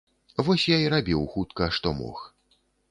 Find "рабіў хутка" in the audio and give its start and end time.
0.95-1.71